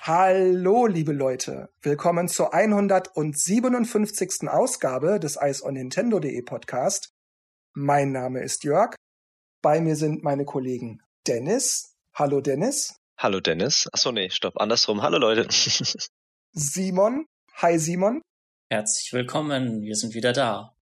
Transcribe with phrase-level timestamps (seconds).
[0.00, 1.68] Hallo, liebe Leute.
[1.82, 4.48] Willkommen zur 157.
[4.48, 7.12] Ausgabe des Eis on Nintendo.de Podcast.
[7.74, 8.96] Mein Name ist Jörg.
[9.62, 11.94] Bei mir sind meine Kollegen Dennis.
[12.14, 12.98] Hallo, Dennis.
[13.20, 13.88] Hallo, Dennis.
[13.92, 14.60] Achso, nee, stopp.
[14.60, 15.02] Andersrum.
[15.02, 15.48] Hallo, Leute.
[16.52, 17.26] Simon.
[17.54, 18.22] Hi, Simon.
[18.70, 19.82] Herzlich willkommen.
[19.82, 20.76] Wir sind wieder da.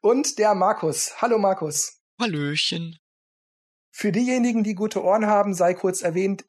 [0.00, 1.22] Und der Markus.
[1.22, 2.00] Hallo, Markus.
[2.20, 2.98] Hallöchen.
[3.92, 6.44] Für diejenigen, die gute Ohren haben, sei kurz erwähnt,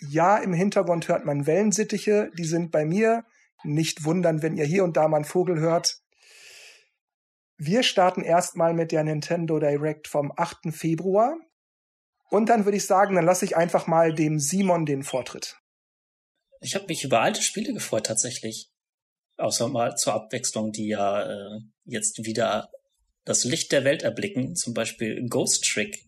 [0.00, 3.24] ja, im Hintergrund hört man Wellensittiche, die sind bei mir.
[3.62, 6.00] Nicht wundern, wenn ihr hier und da mal einen Vogel hört.
[7.56, 10.72] Wir starten erstmal mit der Nintendo Direct vom 8.
[10.72, 11.36] Februar.
[12.32, 15.58] Und dann würde ich sagen, dann lasse ich einfach mal dem Simon den Vortritt.
[16.62, 18.70] Ich habe mich über alte Spiele gefreut tatsächlich.
[19.36, 22.70] Außer mal zur Abwechslung, die ja äh, jetzt wieder
[23.26, 24.56] das Licht der Welt erblicken.
[24.56, 26.06] Zum Beispiel Ghost Trick,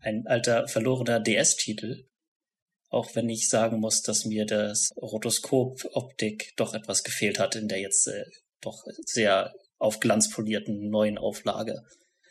[0.00, 2.04] ein alter verlorener DS-Titel,
[2.88, 7.78] auch wenn ich sagen muss, dass mir das Rotoskop-Optik doch etwas gefehlt hat in der
[7.78, 8.24] jetzt äh,
[8.60, 11.84] doch sehr auf Glanz polierten neuen Auflage.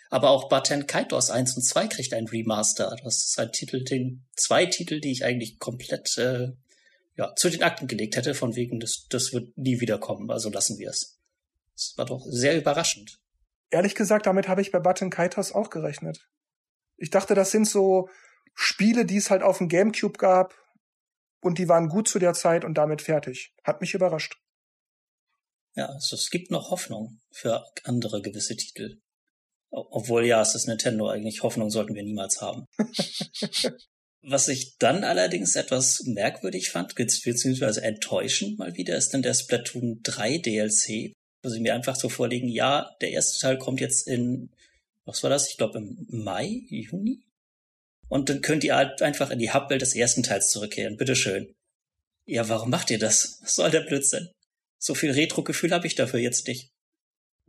[0.10, 2.96] Aber auch Baten Kaitos 1 und 2 kriegt ein Remaster.
[3.04, 6.50] Das ist ein Titel, den zwei Titel, die ich eigentlich komplett äh,
[7.16, 10.80] ja, zu den Akten gelegt hätte, von wegen, das, das wird nie wiederkommen, also lassen
[10.80, 11.20] wir es.
[11.74, 13.20] Das war doch sehr überraschend.
[13.70, 16.28] Ehrlich gesagt, damit habe ich bei Baten Kaitos auch gerechnet.
[16.98, 18.10] Ich dachte, das sind so
[18.56, 20.56] Spiele, die es halt auf dem Gamecube gab
[21.42, 23.54] und die waren gut zu der Zeit und damit fertig.
[23.64, 24.38] Hat mich überrascht.
[25.76, 29.00] Ja, also es gibt noch Hoffnung für andere gewisse Titel.
[29.72, 32.66] Obwohl ja, es ist Nintendo, eigentlich Hoffnung sollten wir niemals haben.
[34.22, 40.02] Was ich dann allerdings etwas merkwürdig fand, beziehungsweise enttäuschend mal wieder, ist dann der Splatoon
[40.04, 44.50] 3 DLC, wo sie mir einfach so vorlegen, ja, der erste Teil kommt jetzt in,
[45.06, 45.50] was war das?
[45.50, 47.24] Ich glaube im Mai, Juni?
[48.10, 50.98] Und dann könnt ihr halt einfach in die Hubwelt des ersten Teils zurückkehren.
[50.98, 51.54] Bitteschön.
[52.26, 53.40] Ja, warum macht ihr das?
[53.42, 54.30] Was soll der Blödsinn?
[54.80, 56.70] So viel Retro-Gefühl habe ich dafür jetzt nicht.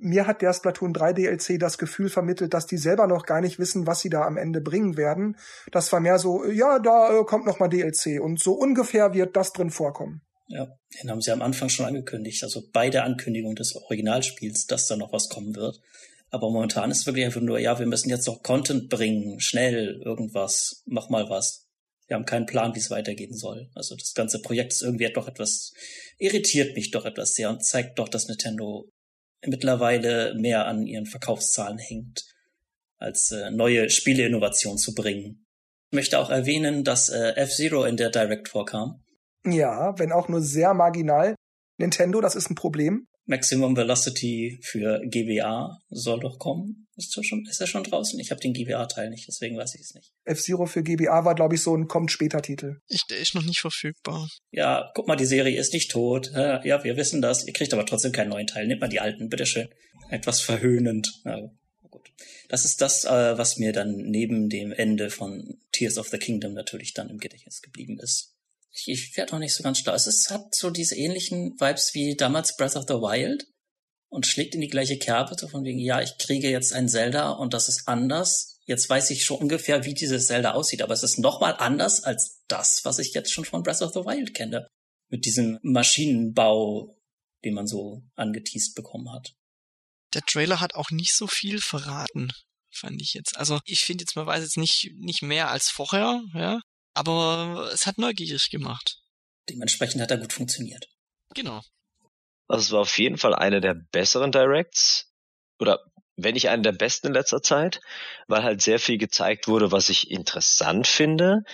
[0.00, 3.58] Mir hat der Splatoon 3 DLC das Gefühl vermittelt, dass die selber noch gar nicht
[3.58, 5.36] wissen, was sie da am Ende bringen werden.
[5.72, 9.36] Das war mehr so, ja, da äh, kommt noch mal DLC und so ungefähr wird
[9.36, 10.22] das drin vorkommen.
[10.48, 10.66] Ja,
[11.00, 14.96] den haben sie am Anfang schon angekündigt, also bei der Ankündigung des Originalspiels, dass da
[14.96, 15.80] noch was kommen wird.
[16.30, 20.82] Aber momentan ist wirklich einfach nur, ja, wir müssen jetzt noch Content bringen, schnell, irgendwas,
[20.86, 21.66] mach mal was.
[22.06, 23.70] Wir haben keinen Plan, wie es weitergehen soll.
[23.74, 25.72] Also das ganze Projekt ist irgendwie doch etwas,
[26.18, 28.90] irritiert mich doch etwas sehr und zeigt doch, dass Nintendo
[29.46, 32.24] mittlerweile mehr an ihren Verkaufszahlen hängt,
[32.98, 35.46] als äh, neue Spieleinnovationen zu bringen.
[35.90, 39.02] Ich möchte auch erwähnen, dass äh, F-Zero in der Direct vorkam.
[39.44, 41.34] Ja, wenn auch nur sehr marginal.
[41.78, 43.06] Nintendo, das ist ein Problem.
[43.30, 46.88] Maximum Velocity für GBA soll doch kommen.
[46.96, 48.18] Ist er schon, ist er schon draußen?
[48.18, 50.12] Ich habe den GBA-Teil nicht, deswegen weiß ich es nicht.
[50.24, 52.80] F-Zero für GBA war, glaube ich, so ein kommt später Titel.
[52.88, 54.28] Ich, der ist noch nicht verfügbar.
[54.50, 56.32] Ja, guck mal, die Serie ist nicht tot.
[56.34, 57.46] Ja, wir wissen das.
[57.46, 58.66] Ihr kriegt aber trotzdem keinen neuen Teil.
[58.66, 59.68] Nehmt mal die alten, bitteschön.
[60.10, 61.08] Etwas verhöhnend.
[61.24, 61.38] Ja,
[61.88, 62.10] gut.
[62.48, 66.52] Das ist das, äh, was mir dann neben dem Ende von Tears of the Kingdom
[66.52, 68.34] natürlich dann im Gedächtnis geblieben ist
[68.72, 69.94] ich, ich werde noch nicht so ganz schlau.
[69.94, 73.46] Es ist, hat so diese ähnlichen Vibes wie damals Breath of the Wild
[74.08, 77.30] und schlägt in die gleiche Kerbe, so von wegen, ja, ich kriege jetzt ein Zelda
[77.30, 78.58] und das ist anders.
[78.64, 82.42] Jetzt weiß ich schon ungefähr, wie dieses Zelda aussieht, aber es ist nochmal anders als
[82.46, 84.68] das, was ich jetzt schon von Breath of the Wild kenne.
[85.08, 86.96] Mit diesem Maschinenbau,
[87.44, 89.34] den man so angeteased bekommen hat.
[90.14, 92.30] Der Trailer hat auch nicht so viel verraten,
[92.70, 93.36] fand ich jetzt.
[93.36, 96.60] Also ich finde jetzt, man weiß jetzt nicht, nicht mehr als vorher, ja
[96.94, 98.98] aber es hat neugierig gemacht.
[99.48, 100.88] Dementsprechend hat er gut funktioniert.
[101.34, 101.60] Genau.
[102.48, 105.12] Also es war auf jeden Fall eine der besseren Directs
[105.58, 105.80] oder
[106.16, 107.80] wenn nicht eine der besten in letzter Zeit,
[108.26, 111.44] weil halt sehr viel gezeigt wurde, was ich interessant finde.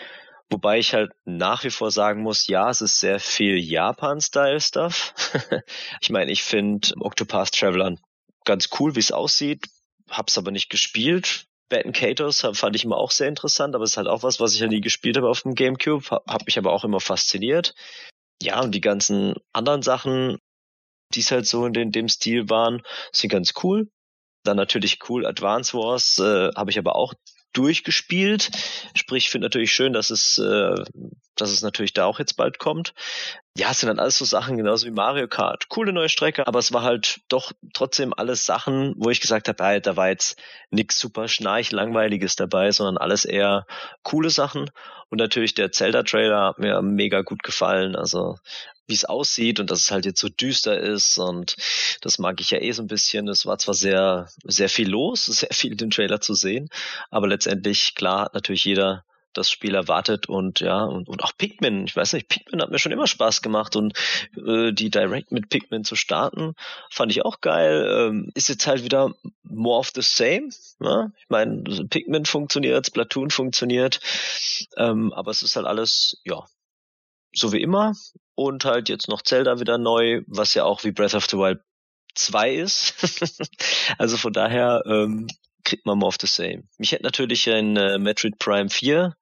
[0.49, 5.15] Wobei ich halt nach wie vor sagen muss, ja, es ist sehr viel Japan-Style-Stuff.
[6.01, 7.97] ich meine, ich finde Octopath Traveler
[8.45, 9.67] ganz cool, wie es aussieht,
[10.09, 11.46] hab's aber nicht gespielt.
[11.69, 14.55] Baton Katos fand ich immer auch sehr interessant, aber es ist halt auch was, was
[14.55, 17.75] ich ja nie gespielt habe auf dem Gamecube, hat mich aber auch immer fasziniert.
[18.41, 20.39] Ja, und die ganzen anderen Sachen,
[21.15, 22.83] die es halt so in den, dem Stil waren,
[23.13, 23.89] sind ganz cool.
[24.45, 27.15] Dann natürlich cool Advance Wars, äh, habe ich aber auch
[27.53, 28.51] durchgespielt.
[28.95, 30.85] Sprich, ich finde natürlich schön, dass es, äh,
[31.37, 32.95] dass es natürlich da auch jetzt bald kommt.
[33.57, 35.69] Ja, es sind dann alles so Sachen, genauso wie Mario Kart.
[35.69, 39.65] Coole neue Strecke, aber es war halt doch trotzdem alles Sachen, wo ich gesagt habe,
[39.65, 40.39] hey, da war jetzt
[40.71, 43.67] nix super schnarch langweiliges dabei, sondern alles eher
[44.03, 44.71] coole Sachen.
[45.09, 47.97] Und natürlich der Zelda-Trailer hat mir mega gut gefallen.
[47.97, 48.37] Also
[48.87, 51.57] wie es aussieht und dass es halt jetzt so düster ist und
[52.01, 53.29] das mag ich ja eh so ein bisschen.
[53.29, 56.69] Es war zwar sehr, sehr viel los, sehr viel in dem Trailer zu sehen,
[57.11, 59.05] aber letztendlich, klar, hat natürlich jeder
[59.37, 62.79] das Spiel erwartet und ja, und, und auch Pikmin, ich weiß nicht, Pikmin hat mir
[62.79, 63.95] schon immer Spaß gemacht und
[64.37, 66.55] äh, die Direct mit Pikmin zu starten,
[66.91, 67.87] fand ich auch geil.
[67.91, 70.49] Ähm, ist jetzt halt wieder more of the same.
[70.79, 71.13] Ne?
[71.19, 74.01] Ich meine, Pikmin funktioniert, Splatoon funktioniert,
[74.77, 76.45] ähm, aber es ist halt alles, ja,
[77.33, 77.93] so wie immer.
[78.35, 81.61] Und halt jetzt noch Zelda wieder neu, was ja auch wie Breath of the Wild
[82.15, 82.95] 2 ist.
[83.99, 85.27] also von daher ähm,
[85.65, 86.65] kriegt man more of the same.
[86.79, 89.15] Mich hätte natürlich ein äh, Metroid Prime 4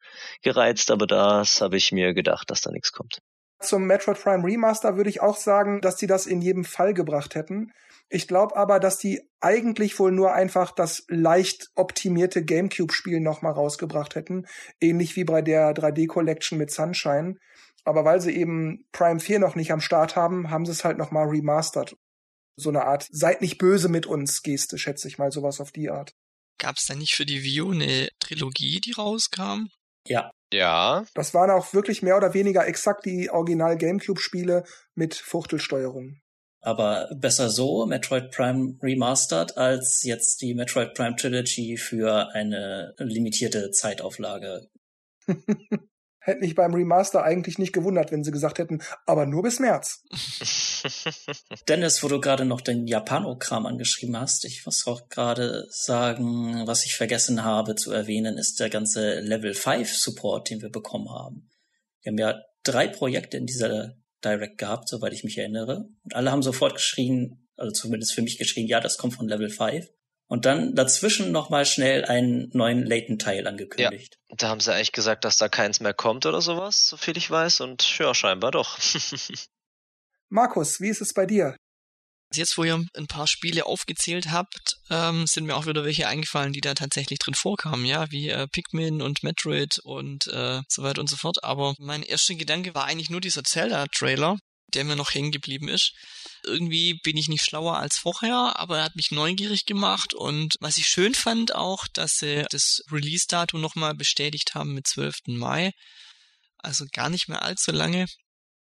[0.43, 3.21] gereizt, aber das habe ich mir gedacht, dass da nichts kommt.
[3.61, 7.35] Zum Metroid Prime Remaster würde ich auch sagen, dass die das in jedem Fall gebracht
[7.35, 7.73] hätten.
[8.11, 14.15] Ich glaube aber, dass die eigentlich wohl nur einfach das leicht optimierte GameCube-Spiel nochmal rausgebracht
[14.15, 14.47] hätten.
[14.81, 17.37] Ähnlich wie bei der 3D Collection mit Sunshine.
[17.85, 20.99] Aber weil sie eben Prime 4 noch nicht am Start haben, haben sie es halt
[20.99, 21.97] nochmal remastert.
[22.57, 25.91] So eine Art, seid nicht böse mit uns Geste, schätze ich mal, sowas auf die
[25.91, 26.15] Art.
[26.59, 29.69] Gab es da nicht für die Wii U eine Trilogie, die rauskam?
[30.07, 30.31] Ja.
[30.53, 31.05] Ja.
[31.15, 34.65] Das waren auch wirklich mehr oder weniger exakt die Original GameCube-Spiele
[34.95, 36.21] mit Fuchtelsteuerung.
[36.61, 43.71] Aber besser so, Metroid Prime Remastered, als jetzt die Metroid Prime Trilogy für eine limitierte
[43.71, 44.69] Zeitauflage.
[46.25, 50.03] Hätte mich beim Remaster eigentlich nicht gewundert, wenn sie gesagt hätten, aber nur bis März.
[51.69, 56.87] Dennis, wo du gerade noch den Japano-Kram angeschrieben hast, ich muss auch gerade sagen, was
[56.87, 61.51] ich vergessen habe zu erwähnen, ist der ganze Level 5 Support, den wir bekommen haben.
[62.01, 63.93] Wir haben ja drei Projekte in dieser
[64.25, 65.91] Direct gehabt, soweit ich mich erinnere.
[66.05, 69.51] Und alle haben sofort geschrien, also zumindest für mich geschrien, ja, das kommt von Level
[69.51, 69.87] 5
[70.27, 74.19] und dann dazwischen nochmal schnell einen neuen Layton-Teil angekündigt.
[74.29, 77.31] Ja, da haben sie eigentlich gesagt, dass da keins mehr kommt oder sowas, soviel ich
[77.31, 77.61] weiß.
[77.61, 78.79] Und ja, scheinbar doch.
[80.29, 81.57] Markus, wie ist es bei dir?
[82.33, 86.53] Jetzt, wo ihr ein paar Spiele aufgezählt habt, ähm, sind mir auch wieder welche eingefallen,
[86.53, 91.01] die da tatsächlich drin vorkamen, ja, wie äh, Pikmin und Metroid und äh, so weiter
[91.01, 91.45] und so fort.
[91.45, 94.39] Aber mein erster Gedanke war eigentlich nur dieser Zelda-Trailer,
[94.75, 95.93] der mir noch hängen geblieben ist.
[96.45, 100.77] Irgendwie bin ich nicht schlauer als vorher, aber er hat mich neugierig gemacht und was
[100.77, 105.21] ich schön fand auch, dass sie das Release-Datum nochmal bestätigt haben mit 12.
[105.27, 105.73] Mai.
[106.59, 108.07] Also gar nicht mehr allzu lange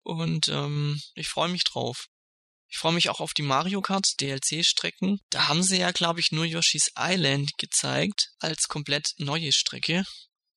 [0.04, 2.08] und ähm, ich freue mich drauf.
[2.74, 5.20] Ich freue mich auch auf die Mario Kart DLC-Strecken.
[5.30, 10.04] Da haben sie ja, glaube ich, nur Yoshi's Island gezeigt als komplett neue Strecke.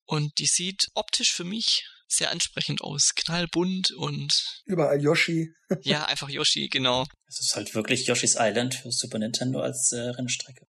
[0.05, 3.13] Und die sieht optisch für mich sehr ansprechend aus.
[3.15, 4.61] Knallbunt und.
[4.65, 5.51] Überall Yoshi.
[5.81, 7.05] ja, einfach Yoshi, genau.
[7.27, 10.65] Es ist halt wirklich Yoshi's Island für Super Nintendo als äh, Rennstrecke.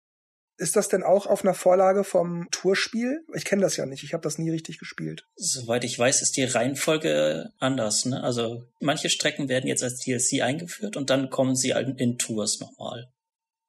[0.60, 3.24] Ist das denn auch auf einer Vorlage vom Tourspiel?
[3.36, 5.24] Ich kenne das ja nicht, ich habe das nie richtig gespielt.
[5.36, 8.06] Soweit ich weiß, ist die Reihenfolge anders.
[8.06, 8.24] Ne?
[8.24, 13.08] Also manche Strecken werden jetzt als DLC eingeführt und dann kommen sie in Tours nochmal.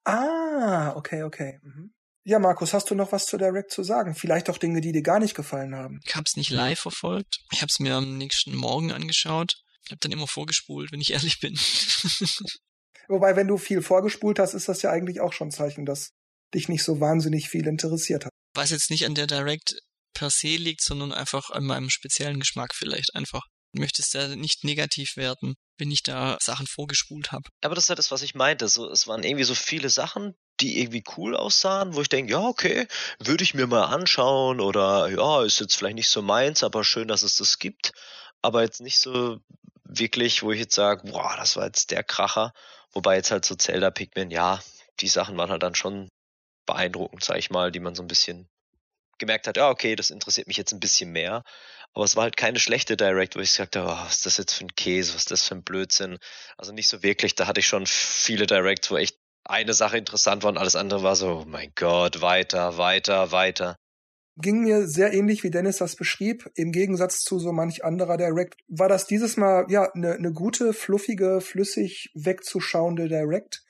[0.05, 1.61] Ah, okay, okay.
[1.63, 1.93] Mhm.
[2.29, 4.15] Ja, Markus, hast du noch was zu Direct zu sagen?
[4.15, 5.99] Vielleicht auch Dinge, die dir gar nicht gefallen haben.
[6.05, 7.39] Ich habe es nicht live verfolgt.
[7.53, 9.55] Ich habe es mir am nächsten Morgen angeschaut.
[9.87, 11.59] Ich habe dann immer vorgespult, wenn ich ehrlich bin.
[13.09, 16.11] Wobei, wenn du viel vorgespult hast, ist das ja eigentlich auch schon ein Zeichen, dass
[16.53, 18.33] dich nicht so wahnsinnig viel interessiert hat.
[18.55, 19.79] Was jetzt nicht an der Direct
[20.13, 23.47] per se liegt, sondern einfach an meinem speziellen Geschmack vielleicht einfach.
[23.73, 27.49] Ich möchte es da nicht negativ werden, wenn ich da Sachen vorgespult habe.
[27.63, 28.69] Aber das ist ja das, was ich meinte.
[28.69, 32.41] So, es waren irgendwie so viele Sachen, die irgendwie cool aussahen, wo ich denke, ja,
[32.41, 32.87] okay,
[33.19, 37.09] würde ich mir mal anschauen oder ja, ist jetzt vielleicht nicht so meins, aber schön,
[37.09, 37.93] dass es das gibt.
[38.43, 39.41] Aber jetzt nicht so
[39.85, 42.53] wirklich, wo ich jetzt sage, boah, das war jetzt der Kracher.
[42.93, 44.61] Wobei jetzt halt so Zelda Pikmin, ja,
[45.01, 46.09] die Sachen waren halt dann schon
[46.67, 48.49] beeindruckend, sag ich mal, die man so ein bisschen
[49.19, 51.43] gemerkt hat, ja, okay, das interessiert mich jetzt ein bisschen mehr.
[51.93, 54.37] Aber es war halt keine schlechte Direct, wo ich gesagt habe, oh, was ist das
[54.37, 56.19] jetzt für ein Käse, was ist das für ein Blödsinn.
[56.57, 60.43] Also nicht so wirklich, da hatte ich schon viele Directs, wo echt eine Sache interessant
[60.43, 63.77] war und alles andere war so, oh mein Gott, weiter, weiter, weiter.
[64.37, 66.49] Ging mir sehr ähnlich, wie Dennis das beschrieb.
[66.55, 70.73] Im Gegensatz zu so manch anderer Direct war das dieses Mal ja eine ne gute,
[70.73, 73.65] fluffige, flüssig wegzuschauende Direct.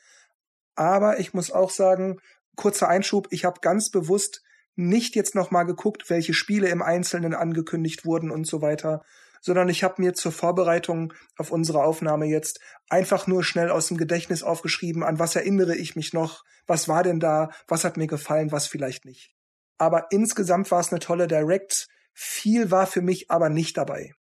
[0.74, 2.18] Aber ich muss auch sagen,
[2.54, 4.42] kurzer Einschub, ich habe ganz bewusst
[4.74, 9.02] nicht jetzt nochmal geguckt, welche Spiele im Einzelnen angekündigt wurden und so weiter,
[9.40, 13.96] sondern ich habe mir zur Vorbereitung auf unsere Aufnahme jetzt einfach nur schnell aus dem
[13.96, 18.06] Gedächtnis aufgeschrieben, an was erinnere ich mich noch, was war denn da, was hat mir
[18.06, 19.34] gefallen, was vielleicht nicht.
[19.78, 24.12] Aber insgesamt war es eine tolle Direct, viel war für mich aber nicht dabei.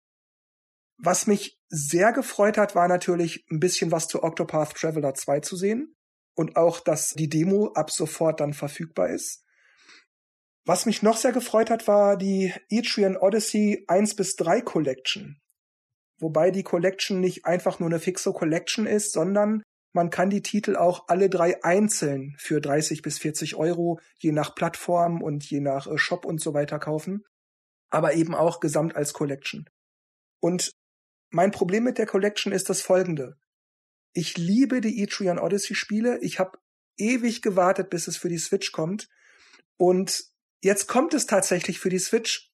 [0.99, 5.57] Was mich sehr gefreut hat, war natürlich ein bisschen was zu Octopath Traveler 2 zu
[5.57, 5.95] sehen
[6.35, 9.46] und auch, dass die Demo ab sofort dann verfügbar ist.
[10.67, 15.41] Was mich noch sehr gefreut hat, war die Etrian Odyssey 1 bis 3 Collection.
[16.19, 20.75] Wobei die Collection nicht einfach nur eine fixe Collection ist, sondern man kann die Titel
[20.75, 25.87] auch alle drei einzeln für 30 bis 40 Euro, je nach Plattform und je nach
[25.87, 27.25] äh, Shop und so weiter kaufen.
[27.89, 29.71] Aber eben auch gesamt als Collection.
[30.41, 30.73] Und
[31.31, 33.39] mein Problem mit der Collection ist das folgende.
[34.13, 36.19] Ich liebe die Etrian Odyssey Spiele.
[36.23, 36.59] Ich habe
[36.97, 39.09] ewig gewartet, bis es für die Switch kommt.
[39.77, 40.36] Und
[40.67, 42.51] Jetzt kommt es tatsächlich für die Switch,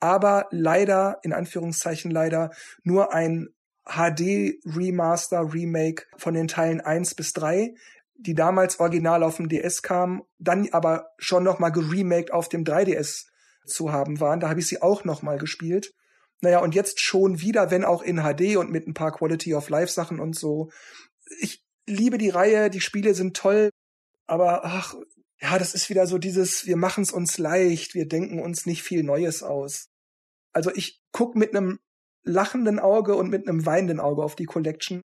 [0.00, 2.50] aber leider, in Anführungszeichen leider,
[2.82, 7.72] nur ein HD Remaster, Remake von den Teilen 1 bis 3,
[8.16, 13.26] die damals original auf dem DS kamen, dann aber schon nochmal geremaked auf dem 3DS
[13.66, 14.40] zu haben waren.
[14.40, 15.94] Da habe ich sie auch nochmal gespielt.
[16.40, 19.68] Naja, und jetzt schon wieder, wenn auch in HD und mit ein paar Quality of
[19.68, 20.72] Life Sachen und so.
[21.38, 23.70] Ich liebe die Reihe, die Spiele sind toll,
[24.26, 24.96] aber ach,
[25.44, 28.82] ja, das ist wieder so dieses, wir machen es uns leicht, wir denken uns nicht
[28.82, 29.90] viel Neues aus.
[30.54, 31.80] Also ich guck mit einem
[32.22, 35.02] lachenden Auge und mit einem weinenden Auge auf die Collection.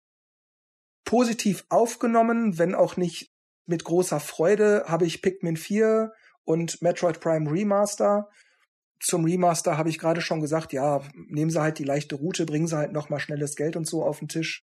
[1.04, 3.34] Positiv aufgenommen, wenn auch nicht
[3.66, 6.14] mit großer Freude, habe ich Pikmin 4
[6.46, 8.30] und Metroid Prime Remaster.
[9.02, 12.68] Zum Remaster habe ich gerade schon gesagt, ja, nehmen Sie halt die leichte Route, bringen
[12.68, 14.69] Sie halt noch mal schnelles Geld und so auf den Tisch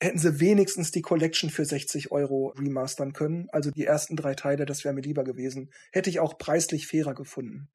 [0.00, 3.48] hätten sie wenigstens die Collection für 60 Euro remastern können.
[3.50, 5.72] Also die ersten drei Teile, das wäre mir lieber gewesen.
[5.92, 7.68] Hätte ich auch preislich fairer gefunden.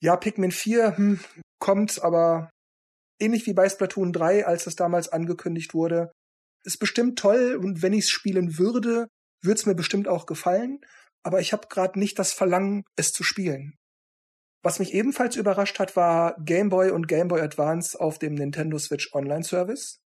[0.00, 1.20] Ja, Pikmin 4 hm,
[1.58, 2.50] kommt aber
[3.20, 6.12] ähnlich wie bei Splatoon 3, als es damals angekündigt wurde.
[6.64, 9.08] Ist bestimmt toll und wenn ich es spielen würde,
[9.42, 10.80] würde es mir bestimmt auch gefallen.
[11.22, 13.76] Aber ich habe gerade nicht das Verlangen, es zu spielen.
[14.62, 18.78] Was mich ebenfalls überrascht hat, war Game Boy und Game Boy Advance auf dem Nintendo
[18.78, 20.00] Switch Online Service.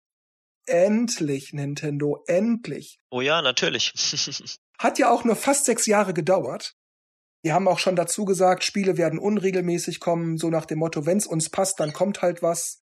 [0.69, 3.01] Endlich, Nintendo, endlich.
[3.11, 3.93] Oh ja, natürlich.
[4.79, 6.75] Hat ja auch nur fast sechs Jahre gedauert.
[7.45, 11.27] Die haben auch schon dazu gesagt, Spiele werden unregelmäßig kommen, so nach dem Motto, wenn's
[11.27, 12.83] uns passt, dann kommt halt was.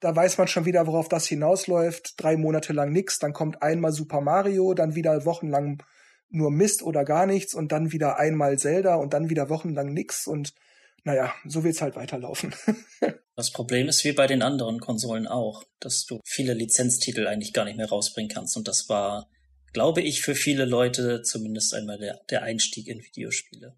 [0.00, 2.14] Da weiß man schon wieder, worauf das hinausläuft.
[2.16, 5.82] Drei Monate lang nix, dann kommt einmal Super Mario, dann wieder wochenlang
[6.28, 10.26] nur Mist oder gar nichts und dann wieder einmal Zelda und dann wieder wochenlang nix
[10.26, 10.54] und
[11.04, 12.54] naja, so wird's halt weiterlaufen.
[13.36, 17.64] das Problem ist wie bei den anderen Konsolen auch, dass du viele Lizenztitel eigentlich gar
[17.64, 18.56] nicht mehr rausbringen kannst.
[18.56, 19.28] Und das war,
[19.72, 23.76] glaube ich, für viele Leute zumindest einmal der, der Einstieg in Videospiele.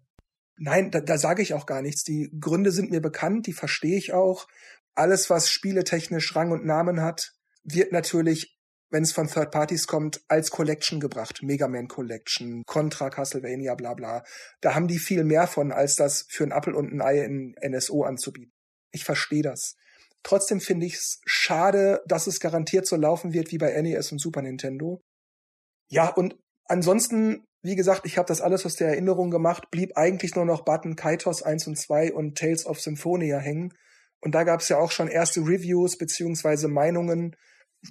[0.57, 2.03] Nein, da, da sage ich auch gar nichts.
[2.03, 4.47] Die Gründe sind mir bekannt, die verstehe ich auch.
[4.93, 8.54] Alles, was spieletechnisch Rang und Namen hat, wird natürlich
[8.89, 11.41] wenn es von Third Parties kommt, als Collection gebracht.
[11.41, 14.23] Mega Man Collection, Contra Castlevania, bla bla.
[14.61, 17.55] Da haben die viel mehr von, als das für ein Apple und ein Ei in
[17.61, 18.51] NSO anzubieten.
[18.91, 19.75] Ich verstehe das.
[20.23, 24.19] Trotzdem finde ich es schade, dass es garantiert so laufen wird wie bei NES und
[24.19, 25.01] Super Nintendo.
[25.87, 30.35] Ja, und ansonsten, wie gesagt, ich habe das alles aus der Erinnerung gemacht, blieb eigentlich
[30.35, 33.73] nur noch Button Kaitos 1 und 2 und Tales of Symphonia hängen.
[34.21, 37.35] Und da gab es ja auch schon erste Reviews beziehungsweise Meinungen,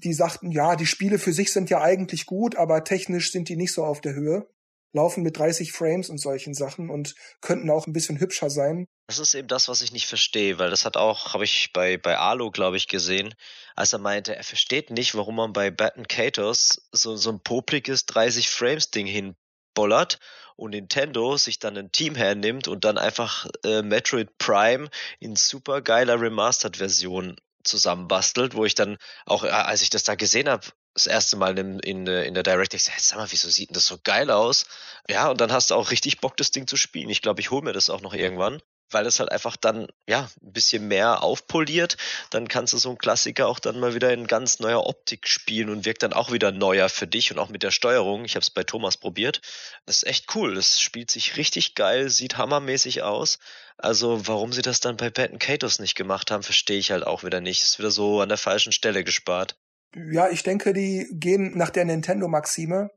[0.03, 3.57] die sagten, ja, die Spiele für sich sind ja eigentlich gut, aber technisch sind die
[3.57, 4.49] nicht so auf der Höhe.
[4.93, 8.87] Laufen mit 30 Frames und solchen Sachen und könnten auch ein bisschen hübscher sein.
[9.09, 11.99] Das ist eben das, was ich nicht verstehe, weil das hat auch, habe ich bei,
[11.99, 13.35] bei Alo, glaube ich, gesehen,
[13.75, 18.07] als er meinte, er versteht nicht, warum man bei Baton Katos so, so ein popliges
[18.07, 20.21] 30 Frames Ding hinbollert
[20.57, 25.83] und Nintendo sich dann ein Team hernimmt und dann einfach äh, Metroid Prime in super
[25.83, 31.07] geiler Remastered-Version zusammenbastelt, wo ich dann auch, äh, als ich das da gesehen habe, das
[31.07, 33.99] erste Mal in, in, in der Direct, ich sag mal, wieso sieht denn das so
[34.03, 34.67] geil aus?
[35.09, 37.11] Ja, und dann hast du auch richtig Bock, das Ding zu spielen.
[37.11, 40.29] Ich glaube, ich hole mir das auch noch irgendwann weil es halt einfach dann, ja,
[40.43, 41.97] ein bisschen mehr aufpoliert.
[42.31, 45.69] Dann kannst du so einen Klassiker auch dann mal wieder in ganz neuer Optik spielen
[45.71, 48.25] und wirkt dann auch wieder neuer für dich und auch mit der Steuerung.
[48.25, 49.41] Ich habe es bei Thomas probiert.
[49.87, 50.55] Das ist echt cool.
[50.55, 53.39] Das spielt sich richtig geil, sieht hammermäßig aus.
[53.77, 57.25] Also warum sie das dann bei Pat Katos nicht gemacht haben, verstehe ich halt auch
[57.25, 57.63] wieder nicht.
[57.63, 59.57] Ist wieder so an der falschen Stelle gespart.
[59.95, 62.91] Ja, ich denke, die gehen nach der Nintendo-Maxime.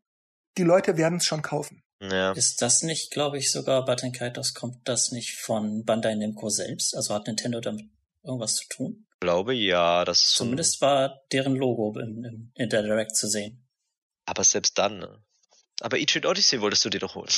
[0.58, 1.84] Die Leute werden es schon kaufen.
[2.00, 2.32] Ja.
[2.34, 6.96] Ist das nicht, glaube ich, sogar Button Kaitos, kommt das nicht von Bandai Namco selbst?
[6.96, 7.86] Also hat Nintendo damit
[8.24, 9.06] irgendwas zu tun?
[9.16, 13.28] Ich glaube ja, das ist Zumindest war deren Logo in, in, in der Direct zu
[13.28, 13.68] sehen.
[14.26, 15.24] Aber selbst dann, ne?
[15.80, 17.30] Aber Etrian Odyssey wolltest du dir doch holen.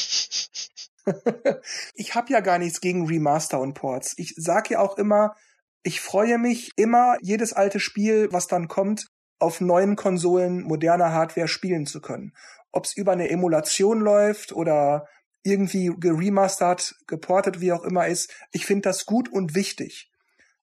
[1.94, 4.14] ich habe ja gar nichts gegen Remaster und Ports.
[4.18, 5.36] Ich sag ja auch immer,
[5.84, 9.08] ich freue mich immer, jedes alte Spiel, was dann kommt,
[9.40, 12.34] auf neuen Konsolen moderner Hardware spielen zu können
[12.72, 15.08] ob es über eine Emulation läuft oder
[15.44, 18.34] irgendwie geremastert, geportet, wie auch immer ist.
[18.52, 20.12] Ich finde das gut und wichtig.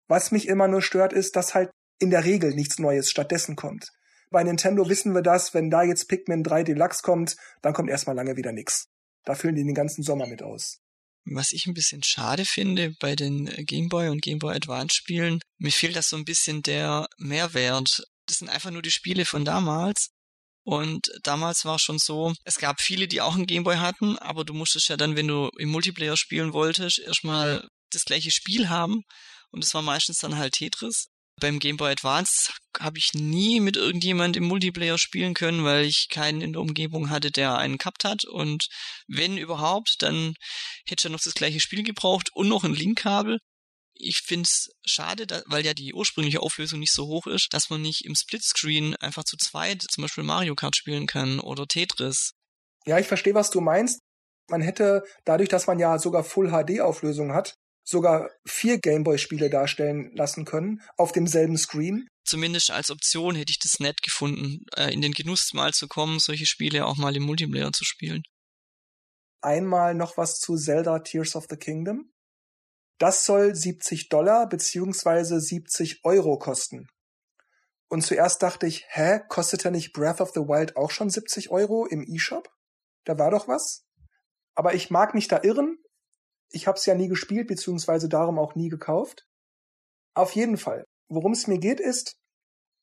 [0.06, 3.90] Was mich immer nur stört, ist, dass halt in der Regel nichts Neues stattdessen kommt.
[4.30, 8.16] Bei Nintendo wissen wir das, wenn da jetzt Pikmin 3 Deluxe kommt, dann kommt erstmal
[8.16, 8.86] lange wieder nix.
[9.24, 10.80] Da füllen die den ganzen Sommer mit aus.
[11.24, 15.40] Was ich ein bisschen schade finde bei den Game Boy und Game Boy Advance Spielen,
[15.58, 18.04] mir fehlt das so ein bisschen der Mehrwert.
[18.26, 20.10] Das sind einfach nur die Spiele von damals.
[20.66, 24.52] Und damals war schon so, es gab viele, die auch einen Gameboy hatten, aber du
[24.52, 29.02] musstest ja dann, wenn du im Multiplayer spielen wolltest, erstmal das gleiche Spiel haben.
[29.52, 31.06] Und das war meistens dann halt Tetris.
[31.40, 36.08] Beim Game Boy Advance habe ich nie mit irgendjemand im Multiplayer spielen können, weil ich
[36.10, 38.24] keinen in der Umgebung hatte, der einen gehabt hat.
[38.24, 38.66] Und
[39.06, 40.34] wenn überhaupt, dann
[40.84, 43.38] hätte ich ja noch das gleiche Spiel gebraucht und noch ein Linkkabel.
[43.98, 47.70] Ich finde es schade, da, weil ja die ursprüngliche Auflösung nicht so hoch ist, dass
[47.70, 52.32] man nicht im Splitscreen einfach zu zweit zum Beispiel Mario Kart spielen kann oder Tetris.
[52.86, 54.00] Ja, ich verstehe, was du meinst.
[54.48, 60.10] Man hätte dadurch, dass man ja sogar Full HD Auflösung hat, sogar vier Gameboy-Spiele darstellen
[60.14, 62.06] lassen können auf demselben Screen.
[62.24, 66.18] Zumindest als Option hätte ich das nett gefunden, äh, in den Genuss mal zu kommen,
[66.18, 68.22] solche Spiele auch mal im Multiplayer zu spielen.
[69.40, 72.10] Einmal noch was zu Zelda Tears of the Kingdom.
[72.98, 76.86] Das soll 70 Dollar beziehungsweise 70 Euro kosten.
[77.88, 81.50] Und zuerst dachte ich, hä, kostet ja nicht Breath of the Wild auch schon 70
[81.50, 82.48] Euro im eShop?
[83.04, 83.84] Da war doch was.
[84.54, 85.78] Aber ich mag mich da irren.
[86.50, 89.26] Ich habe es ja nie gespielt, beziehungsweise darum auch nie gekauft.
[90.14, 90.84] Auf jeden Fall.
[91.08, 92.16] Worum es mir geht ist,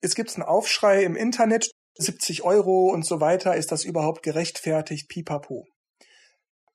[0.02, 5.10] es gibt einen Aufschrei im Internet, 70 Euro und so weiter, ist das überhaupt gerechtfertigt,
[5.10, 5.66] pipapo.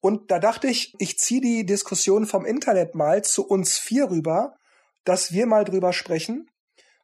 [0.01, 4.55] Und da dachte ich, ich ziehe die Diskussion vom Internet mal zu uns vier rüber,
[5.05, 6.51] dass wir mal drüber sprechen,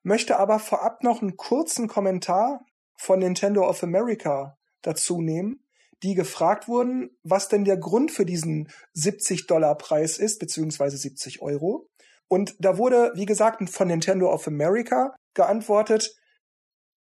[0.03, 2.65] möchte aber vorab noch einen kurzen Kommentar
[2.97, 5.65] von Nintendo of America dazu nehmen,
[6.03, 11.41] die gefragt wurden, was denn der Grund für diesen 70 Dollar Preis ist, beziehungsweise 70
[11.41, 11.89] Euro.
[12.29, 16.15] Und da wurde, wie gesagt, von Nintendo of America geantwortet,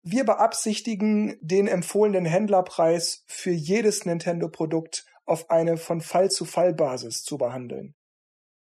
[0.03, 7.23] wir beabsichtigen, den empfohlenen Händlerpreis für jedes Nintendo-Produkt auf eine von Fall zu Fall Basis
[7.23, 7.95] zu behandeln.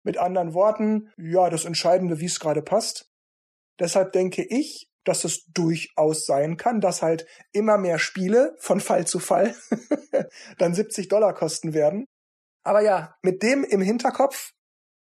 [0.02, 3.09] Mit anderen Worten, ja, das Entscheidende, wie es gerade passt.
[3.78, 9.07] Deshalb denke ich, dass es durchaus sein kann, dass halt immer mehr Spiele von Fall
[9.07, 9.54] zu Fall
[10.59, 12.07] dann 70 Dollar kosten werden.
[12.62, 14.53] Aber ja, mit dem im Hinterkopf,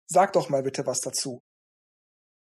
[0.07, 1.41] sag doch mal bitte was dazu.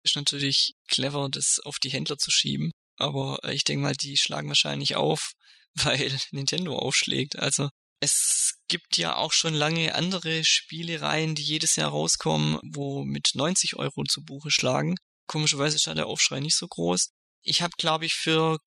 [0.03, 4.47] Ist natürlich clever, das auf die Händler zu schieben, aber ich denke mal, die schlagen
[4.47, 5.33] wahrscheinlich auf,
[5.75, 7.37] weil Nintendo aufschlägt.
[7.37, 7.69] Also
[8.01, 13.75] es gibt ja auch schon lange andere Spielereien, die jedes Jahr rauskommen, wo mit 90
[13.75, 14.95] Euro zu Buche schlagen.
[15.27, 17.11] Komischerweise ist da der Aufschrei nicht so groß.
[17.43, 18.57] Ich habe, glaube ich, für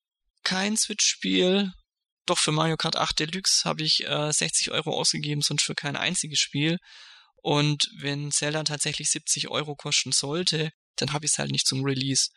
[0.45, 1.73] kein Switch-Spiel,
[2.27, 5.97] doch für Mario Kart 8 Deluxe habe ich äh, 60 Euro ausgegeben, sonst für kein
[5.97, 6.79] einziges Spiel.
[7.43, 11.85] Und wenn Zelda tatsächlich 70 Euro kosten sollte, dann habe ich es halt nicht zum
[11.85, 12.31] Release.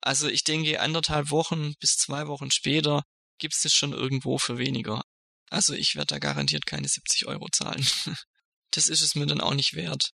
[0.00, 3.02] Also ich denke, anderthalb Wochen bis zwei Wochen später
[3.38, 5.02] gibt es schon irgendwo für weniger.
[5.50, 7.86] Also ich werde da garantiert keine 70 Euro zahlen.
[8.72, 10.12] Das ist es mir dann auch nicht wert.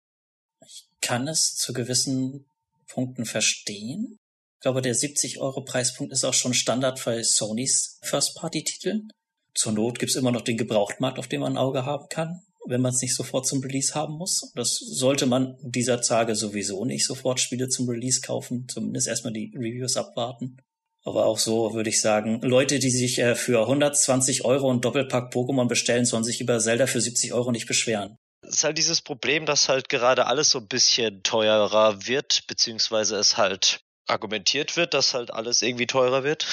[0.66, 2.44] Ich kann es zu gewissen
[2.86, 4.18] Punkten verstehen.
[4.56, 9.08] Ich glaube, der 70 Euro Preispunkt ist auch schon Standard bei Sonys First-Party-Titeln.
[9.54, 12.82] Zur Not gibt's immer noch den Gebrauchtmarkt, auf dem man ein Auge haben kann, wenn
[12.82, 14.52] man es nicht sofort zum Release haben muss.
[14.54, 19.50] Das sollte man dieser Tage sowieso nicht sofort Spiele zum Release kaufen, zumindest erstmal die
[19.56, 20.58] Reviews abwarten.
[21.04, 25.32] Aber auch so würde ich sagen, Leute, die sich äh, für 120 Euro ein Doppelpack
[25.32, 28.16] Pokémon bestellen, sollen sich über Zelda für 70 Euro nicht beschweren.
[28.42, 33.16] Es ist halt dieses Problem, dass halt gerade alles so ein bisschen teurer wird, beziehungsweise
[33.16, 36.46] es halt argumentiert wird, dass halt alles irgendwie teurer wird.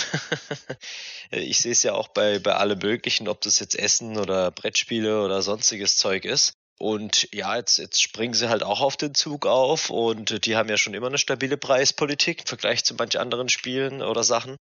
[1.32, 5.24] ich sehe es ja auch bei, bei allem Möglichen, ob das jetzt Essen oder Brettspiele
[5.24, 6.54] oder sonstiges Zeug ist.
[6.80, 10.70] Und ja, jetzt, jetzt springen sie halt auch auf den Zug auf und die haben
[10.70, 14.56] ja schon immer eine stabile Preispolitik im Vergleich zu manch anderen Spielen oder Sachen.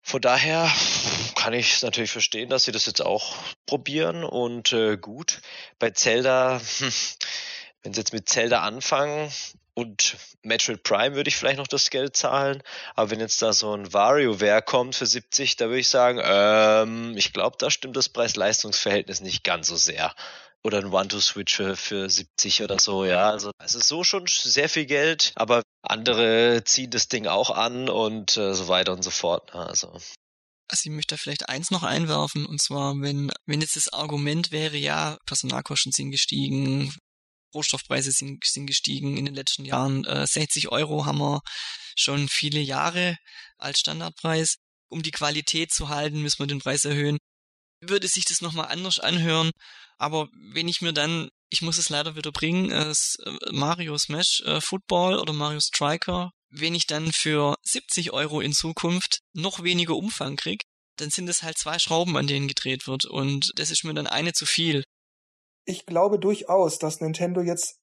[0.00, 0.70] Von daher
[1.34, 3.34] kann ich es natürlich verstehen, dass sie das jetzt auch
[3.66, 5.40] probieren und äh, gut.
[5.80, 6.92] Bei Zelda, hm,
[7.82, 9.32] wenn sie jetzt mit Zelda anfangen,
[9.74, 12.62] und Metroid Prime würde ich vielleicht noch das Geld zahlen.
[12.94, 17.14] Aber wenn jetzt da so ein WarioWare kommt für 70, da würde ich sagen, ähm,
[17.14, 20.14] ich glaube, da stimmt das Preis-Leistungs-Verhältnis nicht ganz so sehr.
[20.62, 23.30] Oder ein One-to-Switch für, für 70 oder so, ja.
[23.30, 27.88] Also es ist so schon sehr viel Geld, aber andere ziehen das Ding auch an
[27.88, 29.54] und äh, so weiter und so fort.
[29.54, 29.92] Ne, also
[30.68, 34.50] also ich möchte da vielleicht eins noch einwerfen, und zwar, wenn, wenn jetzt das Argument
[34.50, 36.92] wäre, ja, Personalkosten sind gestiegen,
[37.54, 40.04] Rohstoffpreise sind, sind gestiegen in den letzten Jahren.
[40.04, 41.40] Äh, 60 Euro haben wir
[41.96, 43.16] schon viele Jahre
[43.58, 44.56] als Standardpreis.
[44.88, 47.18] Um die Qualität zu halten, müssen wir den Preis erhöhen.
[47.88, 49.50] Würde sich das nochmal anders anhören,
[49.98, 52.92] aber wenn ich mir dann, ich muss es leider wieder bringen, äh,
[53.52, 59.20] Mario Smash äh, Football oder Mario Striker, wenn ich dann für 70 Euro in Zukunft
[59.32, 60.62] noch weniger Umfang krieg,
[60.96, 63.04] dann sind es halt zwei Schrauben, an denen gedreht wird.
[63.04, 64.84] Und das ist mir dann eine zu viel.
[65.64, 67.78] Ich glaube durchaus, dass Nintendo jetzt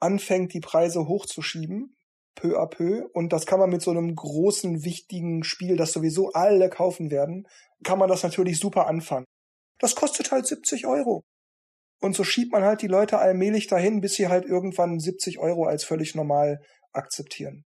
[0.00, 1.96] anfängt, die Preise hochzuschieben,
[2.34, 3.08] peu à peu.
[3.12, 7.46] Und das kann man mit so einem großen, wichtigen Spiel, das sowieso alle kaufen werden,
[7.84, 9.26] kann man das natürlich super anfangen.
[9.78, 11.22] Das kostet halt 70 Euro.
[12.00, 15.64] Und so schiebt man halt die Leute allmählich dahin, bis sie halt irgendwann 70 Euro
[15.64, 16.60] als völlig normal
[16.92, 17.64] akzeptieren.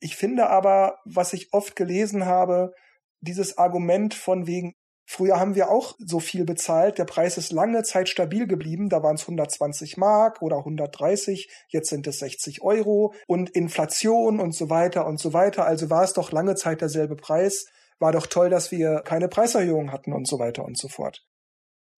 [0.00, 2.72] Ich finde aber, was ich oft gelesen habe,
[3.20, 4.74] dieses Argument von wegen,
[5.06, 9.02] früher haben wir auch so viel bezahlt, der Preis ist lange Zeit stabil geblieben, da
[9.02, 13.14] waren es 120 Mark oder 130, jetzt sind es 60 Euro.
[13.26, 17.16] Und Inflation und so weiter und so weiter, also war es doch lange Zeit derselbe
[17.16, 17.66] Preis,
[17.98, 21.22] war doch toll, dass wir keine Preiserhöhung hatten und so weiter und so fort.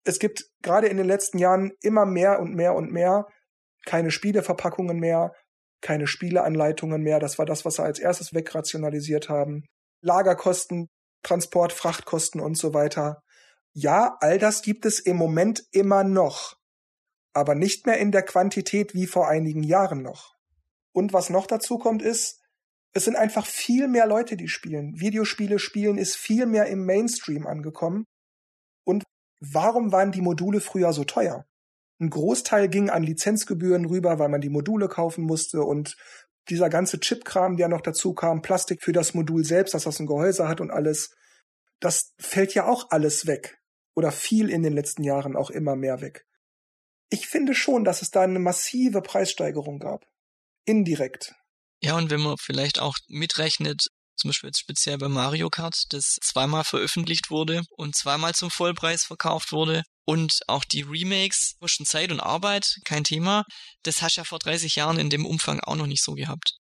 [0.05, 3.27] Es gibt gerade in den letzten Jahren immer mehr und mehr und mehr
[3.87, 5.33] keine Spieleverpackungen mehr,
[5.81, 7.19] keine Spieleanleitungen mehr.
[7.19, 9.65] Das war das, was sie als erstes wegrationalisiert haben.
[10.03, 10.89] Lagerkosten,
[11.23, 13.23] Transport, Frachtkosten und so weiter.
[13.73, 16.57] Ja, all das gibt es im Moment immer noch,
[17.33, 20.35] aber nicht mehr in der Quantität wie vor einigen Jahren noch.
[20.93, 22.41] Und was noch dazu kommt ist,
[22.95, 24.99] es sind einfach viel mehr Leute, die spielen.
[24.99, 28.07] Videospiele spielen ist viel mehr im Mainstream angekommen.
[28.85, 29.05] Und
[29.41, 31.45] warum waren die Module früher so teuer?
[32.01, 35.97] Ein Großteil ging an Lizenzgebühren rüber, weil man die Module kaufen musste und
[36.49, 40.07] dieser ganze Chipkram, der noch dazu kam, Plastik für das Modul selbst, dass das ein
[40.07, 41.15] Gehäuse hat und alles,
[41.81, 43.59] das fällt ja auch alles weg.
[43.95, 46.27] Oder viel in den letzten Jahren auch immer mehr weg.
[47.09, 50.05] Ich finde schon, dass es da eine massive Preissteigerung gab.
[50.65, 51.35] Indirekt.
[51.81, 56.17] Ja, und wenn man vielleicht auch mitrechnet, zum Beispiel jetzt speziell bei Mario Kart, das
[56.21, 59.83] zweimal veröffentlicht wurde und zweimal zum Vollpreis verkauft wurde.
[60.07, 63.45] Und auch die Remakes kosten Zeit und Arbeit, kein Thema.
[63.83, 66.57] Das hast du ja vor 30 Jahren in dem Umfang auch noch nicht so gehabt.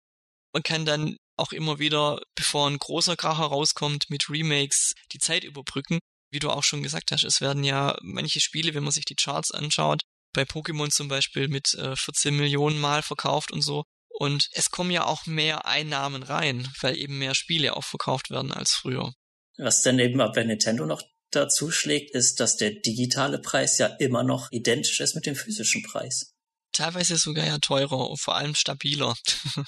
[0.52, 5.44] Man kann dann auch immer wieder, bevor ein großer Kracher rauskommt, mit Remakes die Zeit
[5.44, 6.00] überbrücken.
[6.32, 9.14] Wie du auch schon gesagt hast, es werden ja manche Spiele, wenn man sich die
[9.14, 13.85] Charts anschaut, bei Pokémon zum Beispiel mit äh, 14 Millionen Mal verkauft und so.
[14.18, 18.52] Und es kommen ja auch mehr Einnahmen rein, weil eben mehr Spiele auch verkauft werden
[18.52, 19.12] als früher.
[19.59, 21.02] Was dann eben bei Nintendo noch
[21.37, 25.83] dazu schlägt, ist, dass der digitale Preis ja immer noch identisch ist mit dem physischen
[25.83, 26.35] Preis.
[26.72, 29.14] Teilweise sogar ja teurer und vor allem stabiler.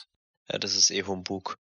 [0.50, 1.58] ja, das ist eh Humbug.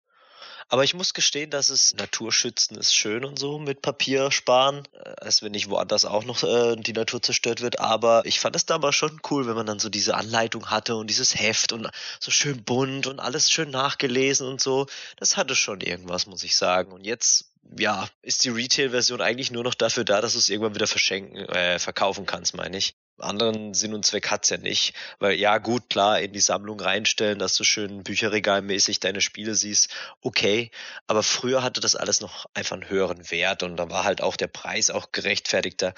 [0.69, 5.14] Aber ich muss gestehen, dass es Naturschützen ist schön und so mit Papier sparen, äh,
[5.21, 7.79] als wenn nicht woanders auch noch äh, die Natur zerstört wird.
[7.79, 11.09] Aber ich fand es damals schon cool, wenn man dann so diese Anleitung hatte und
[11.09, 11.88] dieses Heft und
[12.19, 14.87] so schön bunt und alles schön nachgelesen und so.
[15.16, 16.90] Das hatte schon irgendwas, muss ich sagen.
[16.90, 20.74] Und jetzt ja, ist die Retail-Version eigentlich nur noch dafür da, dass du es irgendwann
[20.74, 24.94] wieder verschenken, äh, verkaufen kannst, meine ich anderen Sinn und Zweck hat's ja nicht.
[25.18, 29.90] Weil ja, gut, klar, in die Sammlung reinstellen, dass du schön bücherregalmäßig deine Spiele siehst,
[30.20, 30.70] okay.
[31.07, 34.37] Aber früher hatte das alles noch einfach einen höheren Wert und da war halt auch
[34.37, 35.94] der Preis auch gerechtfertigter,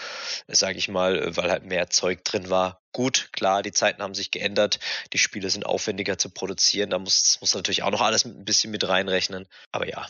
[0.46, 2.82] sage ich mal, weil halt mehr Zeug drin war.
[2.92, 4.80] Gut, klar, die Zeiten haben sich geändert,
[5.12, 8.70] die Spiele sind aufwendiger zu produzieren, da muss, muss natürlich auch noch alles ein bisschen
[8.70, 9.46] mit reinrechnen.
[9.72, 10.06] Aber ja,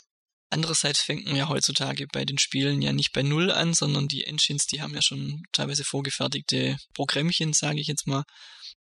[0.50, 4.24] Andererseits fängt man ja heutzutage bei den Spielen ja nicht bei Null an, sondern die
[4.24, 8.24] Engines, die haben ja schon teilweise vorgefertigte Programmchen, sage ich jetzt mal.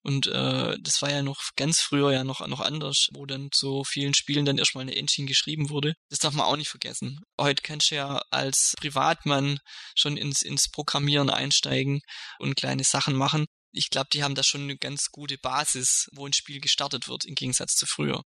[0.03, 3.85] Und äh, das war ja noch ganz früher ja noch, noch anders, wo dann zu
[3.85, 5.95] vielen Spielen dann erstmal eine Engine geschrieben wurde.
[6.09, 7.21] Das darf man auch nicht vergessen.
[7.39, 9.59] Heute kannst du ja als Privatmann
[9.95, 12.01] schon ins, ins Programmieren einsteigen
[12.39, 13.45] und kleine Sachen machen.
[13.73, 17.27] Ich glaube, die haben da schon eine ganz gute Basis, wo ein Spiel gestartet wird,
[17.27, 18.23] im Gegensatz zu früher.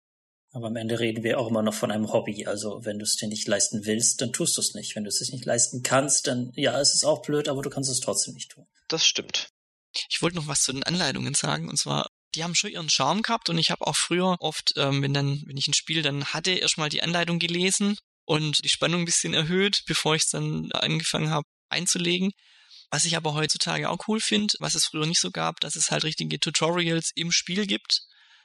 [0.52, 2.46] Aber am Ende reden wir auch immer noch von einem Hobby.
[2.46, 4.96] Also wenn du es dir nicht leisten willst, dann tust du es nicht.
[4.96, 7.70] Wenn du es dich nicht leisten kannst, dann ja, es ist auch blöd, aber du
[7.70, 8.66] kannst es trotzdem nicht tun.
[8.88, 9.48] Das stimmt.
[10.08, 11.68] Ich wollte noch was zu den Anleitungen sagen.
[11.68, 15.02] Und zwar, die haben schon ihren Charme gehabt und ich habe auch früher oft, ähm,
[15.02, 19.02] wenn dann, wenn ich ein Spiel dann hatte, erstmal die Anleitung gelesen und die Spannung
[19.02, 22.32] ein bisschen erhöht, bevor ich es dann angefangen habe einzulegen.
[22.90, 25.92] Was ich aber heutzutage auch cool finde, was es früher nicht so gab, dass es
[25.92, 28.02] halt richtige Tutorials im Spiel gibt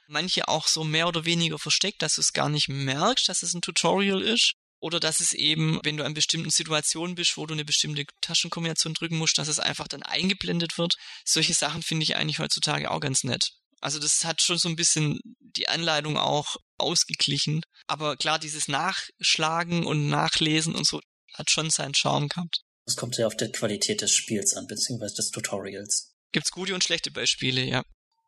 [0.08, 3.54] manche auch so mehr oder weniger versteckt, dass du es gar nicht merkst, dass es
[3.54, 4.52] ein Tutorial ist.
[4.78, 8.92] Oder dass es eben, wenn du an bestimmten Situationen bist, wo du eine bestimmte Taschenkombination
[8.92, 10.94] drücken musst, dass es einfach dann eingeblendet wird.
[11.24, 13.52] Solche Sachen finde ich eigentlich heutzutage auch ganz nett.
[13.80, 17.62] Also das hat schon so ein bisschen die Anleitung auch ausgeglichen.
[17.86, 21.00] Aber klar, dieses Nachschlagen und Nachlesen und so
[21.32, 22.60] hat schon seinen Charme gehabt.
[22.84, 26.14] Das kommt ja auf die Qualität des Spiels an, beziehungsweise des Tutorials.
[26.32, 27.82] Gibt's gute und schlechte Beispiele, ja.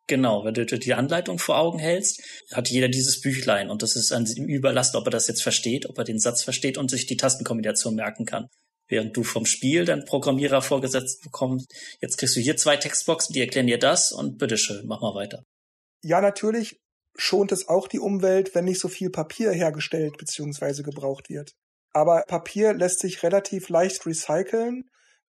[0.09, 4.11] Genau, wenn du die Anleitung vor Augen hältst, hat jeder dieses Büchlein und das ist
[4.11, 7.07] an ihm überlassen, ob er das jetzt versteht, ob er den Satz versteht und sich
[7.07, 8.49] die Tastenkombination merken kann.
[8.88, 13.40] Während du vom Spiel dann Programmierer vorgesetzt bekommst, jetzt kriegst du hier zwei Textboxen, die
[13.40, 15.44] erklären dir das und bitteschön, mach mal weiter.
[16.03, 16.79] Ja, natürlich
[17.14, 20.83] schont es auch die Umwelt, wenn nicht so viel Papier hergestellt bzw.
[20.83, 21.53] gebraucht wird.
[21.92, 24.85] Aber Papier lässt sich relativ leicht recyceln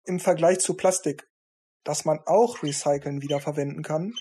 [0.06, 1.26] im Vergleich zu Plastik.
[1.84, 4.12] dass man auch recyceln wiederverwenden kann.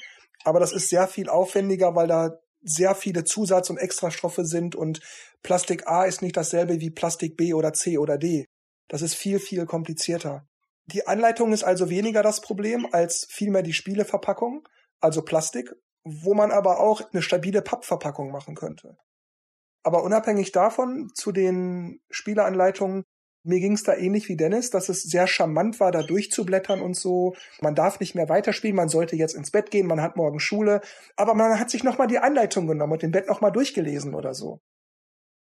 [0.43, 4.99] Aber das ist sehr viel aufwendiger, weil da sehr viele Zusatz- und Extrastoffe sind und
[5.43, 8.45] Plastik A ist nicht dasselbe wie Plastik B oder C oder D.
[8.89, 10.45] Das ist viel, viel komplizierter.
[10.87, 14.67] Die Anleitung ist also weniger das Problem als vielmehr die Spieleverpackung,
[14.99, 15.71] also Plastik,
[16.03, 18.97] wo man aber auch eine stabile Pappverpackung machen könnte.
[19.83, 23.03] Aber unabhängig davon zu den Spieleanleitungen,
[23.43, 26.95] mir ging es da ähnlich wie Dennis, dass es sehr charmant war, da durchzublättern und
[26.95, 27.35] so.
[27.61, 30.81] Man darf nicht mehr weiterspielen, man sollte jetzt ins Bett gehen, man hat morgen Schule,
[31.15, 34.59] aber man hat sich nochmal die Anleitung genommen und im Bett nochmal durchgelesen oder so.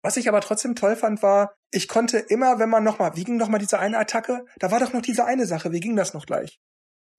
[0.03, 3.37] Was ich aber trotzdem toll fand, war, ich konnte immer, wenn man nochmal, wie ging
[3.37, 4.45] nochmal diese eine Attacke?
[4.59, 6.61] Da war doch noch diese eine Sache, wie ging das noch gleich?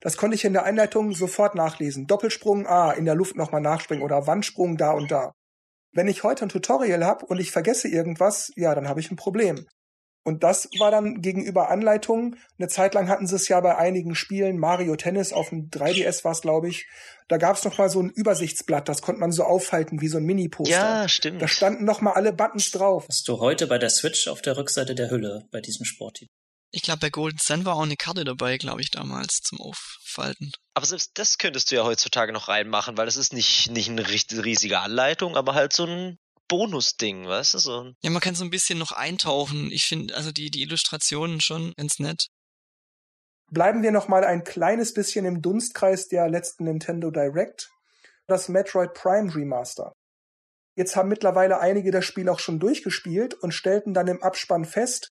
[0.00, 2.06] Das konnte ich in der Einleitung sofort nachlesen.
[2.06, 5.32] Doppelsprung, ah, in der Luft nochmal nachspringen oder Wandsprung da und da.
[5.92, 9.16] Wenn ich heute ein Tutorial habe und ich vergesse irgendwas, ja, dann habe ich ein
[9.16, 9.66] Problem.
[10.28, 12.38] Und das war dann gegenüber Anleitungen.
[12.58, 16.22] Eine Zeit lang hatten sie es ja bei einigen Spielen, Mario Tennis auf dem 3DS
[16.22, 16.86] war es, glaube ich.
[17.28, 20.18] Da gab es noch mal so ein Übersichtsblatt, das konnte man so aufhalten wie so
[20.18, 20.70] ein Mini-Poster.
[20.70, 21.40] Ja, stimmt.
[21.40, 23.06] Da standen noch mal alle Buttons drauf.
[23.08, 26.30] Hast du heute bei der Switch auf der Rückseite der Hülle bei diesem Sporttitel?
[26.70, 30.52] Ich glaube, bei Golden Sun war auch eine Karte dabei, glaube ich, damals zum Auffalten.
[30.74, 34.06] Aber selbst das könntest du ja heutzutage noch reinmachen, weil es ist nicht, nicht eine
[34.06, 37.92] riesige Anleitung, aber halt so ein Bonusding, weißt du so.
[38.02, 39.70] Ja, man kann so ein bisschen noch eintauchen.
[39.70, 42.28] Ich finde also die die Illustrationen schon ganz nett.
[43.50, 47.70] Bleiben wir noch mal ein kleines bisschen im Dunstkreis der letzten Nintendo Direct.
[48.26, 49.92] Das Metroid Prime Remaster.
[50.76, 55.08] Jetzt haben mittlerweile einige das Spiel auch schon durchgespielt und stellten dann im Abspann fest,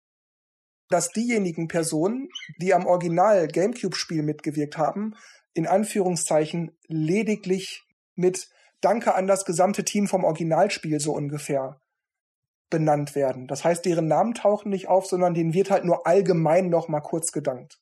[0.90, 2.30] dass diejenigen Personen,
[2.62, 5.16] die am Original GameCube-Spiel mitgewirkt haben,
[5.54, 7.84] in Anführungszeichen lediglich
[8.16, 8.48] mit
[8.82, 11.82] Danke an das gesamte Team vom Originalspiel so ungefähr
[12.70, 13.48] benannt werden.
[13.48, 17.02] Das heißt, deren Namen tauchen nicht auf, sondern denen wird halt nur allgemein noch mal
[17.02, 17.80] kurz gedankt.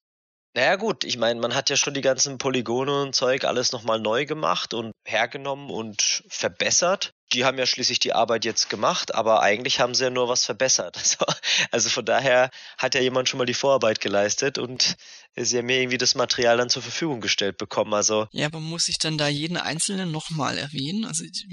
[0.56, 4.00] Naja gut, ich meine, man hat ja schon die ganzen Polygone und Zeug alles nochmal
[4.00, 7.12] neu gemacht und hergenommen und verbessert.
[7.34, 10.46] Die haben ja schließlich die Arbeit jetzt gemacht, aber eigentlich haben sie ja nur was
[10.46, 10.96] verbessert.
[11.04, 11.26] Also,
[11.72, 14.96] also von daher hat ja jemand schon mal die Vorarbeit geleistet und
[15.44, 17.94] sie haben mir irgendwie das Material dann zur Verfügung gestellt bekommen.
[17.94, 21.06] Also ja, aber muss ich dann da jeden einzelnen nochmal erwähnen?
[21.06, 21.46] Also ich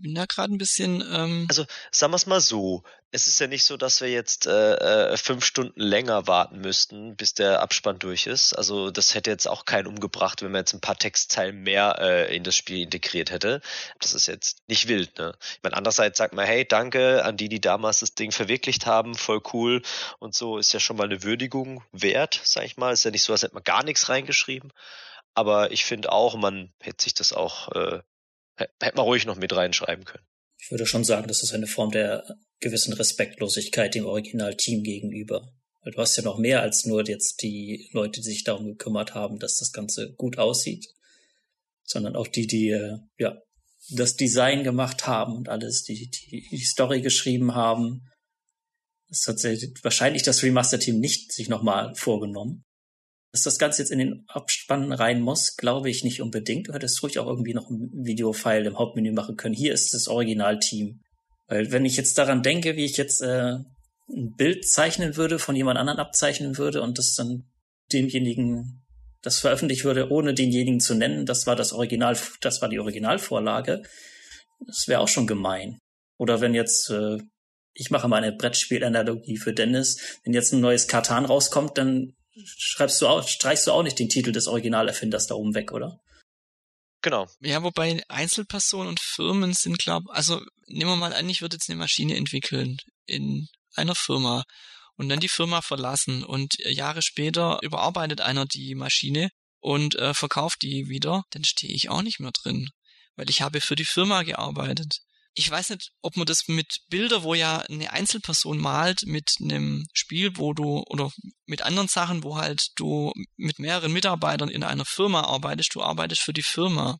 [0.00, 1.04] bin da gerade ein bisschen.
[1.12, 4.46] Ähm also sagen wir es mal so: Es ist ja nicht so, dass wir jetzt
[4.46, 4.74] äh,
[5.12, 8.54] äh, fünf Stunden länger warten müssten, bis der Abspann durch ist.
[8.54, 12.34] Also das hätte jetzt auch keinen umgebracht, wenn man jetzt ein paar Textzeilen mehr äh,
[12.34, 13.60] in das Spiel integriert hätte.
[14.00, 15.18] Das ist jetzt nicht wild.
[15.18, 15.34] Ne?
[15.56, 19.14] Ich meine, andererseits sagt man, hey, danke an die, die damals das Ding verwirklicht haben,
[19.14, 19.82] voll cool
[20.20, 22.92] und so ist ja schon mal eine Würdigung wert, sag ich mal.
[22.92, 24.72] Ist ja nicht so, als hätte man gar nichts reingeschrieben.
[25.34, 28.00] Aber ich finde auch, man hätte sich das auch, äh,
[28.56, 30.24] hätte man ruhig noch mit reinschreiben können.
[30.58, 32.24] Ich würde schon sagen, das ist eine Form der
[32.60, 35.52] gewissen Respektlosigkeit dem Originalteam gegenüber.
[35.84, 39.38] Du hast ja noch mehr als nur jetzt die Leute, die sich darum gekümmert haben,
[39.38, 40.88] dass das Ganze gut aussieht,
[41.84, 43.38] sondern auch die, die äh, ja
[43.90, 48.10] das Design gemacht haben und alles, die die, die Story geschrieben haben.
[49.08, 49.36] Das hat
[49.84, 52.64] wahrscheinlich das Remaster-Team nicht sich nochmal vorgenommen.
[53.36, 56.68] Dass das Ganze jetzt in den Abspann rein muss, glaube ich nicht unbedingt.
[56.68, 59.54] Du hättest ruhig auch irgendwie noch ein Videofile im Hauptmenü machen können.
[59.54, 61.02] Hier ist das Originalteam.
[61.46, 63.58] Weil wenn ich jetzt daran denke, wie ich jetzt äh,
[64.08, 67.44] ein Bild zeichnen würde, von jemand anderen abzeichnen würde und das dann
[67.92, 68.86] demjenigen
[69.20, 73.82] das veröffentlicht würde, ohne denjenigen zu nennen, das war das Original, das war die Originalvorlage,
[74.66, 75.76] das wäre auch schon gemein.
[76.16, 77.18] Oder wenn jetzt, äh,
[77.74, 83.00] ich mache mal eine Brettspielanalogie für Dennis, wenn jetzt ein neues Katan rauskommt, dann schreibst
[83.00, 86.00] du auch, streichst du auch nicht den Titel des Originalerfinders da oben weg, oder?
[87.02, 87.28] Genau.
[87.40, 91.68] Ja, wobei Einzelpersonen und Firmen sind, glaube also nehmen wir mal an, ich würde jetzt
[91.68, 94.44] eine Maschine entwickeln in einer Firma
[94.96, 100.62] und dann die Firma verlassen und Jahre später überarbeitet einer die Maschine und äh, verkauft
[100.62, 102.70] die wieder, dann stehe ich auch nicht mehr drin,
[103.14, 105.00] weil ich habe für die Firma gearbeitet
[105.38, 109.86] ich weiß nicht, ob man das mit Bilder, wo ja eine Einzelperson malt, mit einem
[109.92, 111.12] Spiel, wo du, oder
[111.44, 116.22] mit anderen Sachen, wo halt du mit mehreren Mitarbeitern in einer Firma arbeitest, du arbeitest
[116.22, 116.98] für die Firma.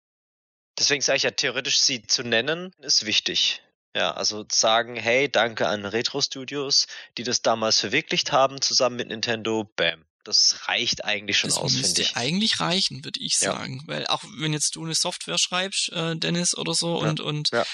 [0.79, 3.62] Deswegen sage ich ja, theoretisch sie zu nennen, ist wichtig.
[3.96, 9.09] Ja, also sagen, hey, danke an Retro Studios, die das damals verwirklicht haben, zusammen mit
[9.09, 10.05] Nintendo, bam.
[10.26, 12.16] Das reicht eigentlich schon das aus, finde ich.
[12.16, 13.84] eigentlich reichen, würde ich sagen.
[13.86, 13.94] Ja.
[13.94, 17.08] Weil auch wenn jetzt du eine Software schreibst, äh, Dennis oder so, ja.
[17.08, 17.64] und, und ja.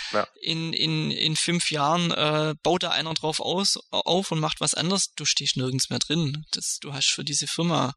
[0.43, 4.75] In, in, in fünf Jahren äh, baut da einer drauf aus, auf und macht was
[4.75, 6.45] anderes, du stehst nirgends mehr drin.
[6.51, 7.95] Das, du hast für diese Firma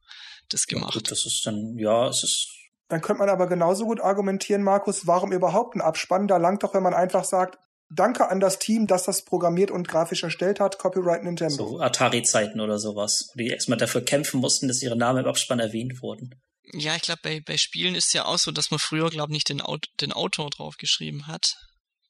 [0.47, 0.93] das gemacht.
[0.93, 2.47] Gut, das ist dann, ja, es ist
[2.87, 6.27] dann könnte man aber genauso gut argumentieren, Markus, warum überhaupt ein Abspann?
[6.27, 7.57] Da langt doch, wenn man einfach sagt,
[7.95, 10.77] Danke an das Team, das das programmiert und grafisch erstellt hat.
[10.77, 11.55] Copyright Nintendo.
[11.55, 15.59] So Atari-Zeiten oder sowas, wo die erstmal dafür kämpfen mussten, dass ihre Namen im Abspann
[15.59, 16.35] erwähnt wurden.
[16.73, 19.35] Ja, ich glaube, bei, bei Spielen ist ja auch so, dass man früher, glaube ich,
[19.35, 21.55] nicht den, Aut den Autor draufgeschrieben hat.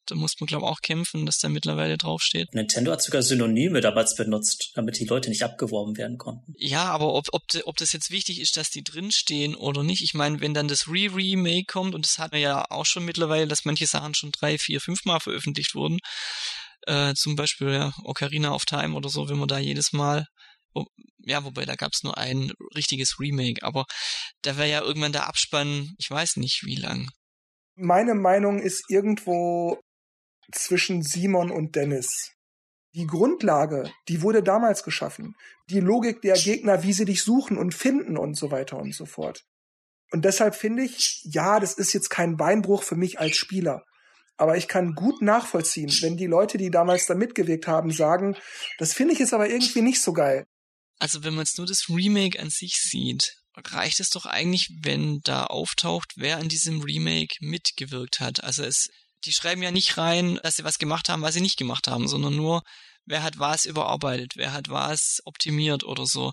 [0.08, 2.54] Da muss man, glaube ich, auch kämpfen, dass der mittlerweile draufsteht.
[2.54, 6.54] Nintendo hat sogar Synonyme damals benutzt, damit die Leute nicht abgeworben werden konnten.
[6.58, 10.13] Ja, aber ob, ob, ob das jetzt wichtig ist, dass die drinstehen oder nicht, ich
[10.13, 13.65] meine, wenn dann das Re-Remake kommt, und das hat man ja auch schon mittlerweile, dass
[13.65, 16.00] manche Sachen schon drei, vier, fünf Mal veröffentlicht wurden,
[16.88, 20.26] äh, zum Beispiel ja, Ocarina of Time oder so, wenn man da jedes Mal
[21.20, 23.86] ja, wobei da gab's nur ein richtiges Remake, aber
[24.41, 27.10] da wäre ja irgendwann der Abspann, ich weiß nicht wie lang.
[27.78, 29.82] Meine Meinung ist irgendwo
[30.51, 32.31] zwischen Simon und Dennis.
[32.93, 35.36] Die Grundlage, die wurde damals geschaffen.
[35.69, 39.05] Die Logik der Gegner, wie sie dich suchen und finden und so weiter und so
[39.05, 39.43] fort.
[40.12, 43.84] Und deshalb finde ich, ja, das ist jetzt kein Beinbruch für mich als Spieler.
[44.38, 48.38] Aber ich kann gut nachvollziehen, wenn die Leute, die damals da mitgewirkt haben, sagen,
[48.77, 50.45] das finde ich jetzt aber irgendwie nicht so geil.
[50.99, 55.19] Also wenn man jetzt nur das Remake an sich sieht, reicht es doch eigentlich, wenn
[55.23, 58.43] da auftaucht, wer an diesem Remake mitgewirkt hat.
[58.43, 58.89] Also es,
[59.25, 62.07] die schreiben ja nicht rein, dass sie was gemacht haben, was sie nicht gemacht haben,
[62.07, 62.63] sondern nur,
[63.05, 66.31] wer hat was überarbeitet, wer hat was optimiert oder so.